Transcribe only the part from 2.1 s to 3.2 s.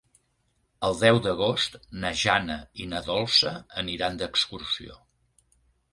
Jana i na